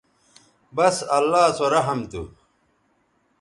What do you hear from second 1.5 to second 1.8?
سو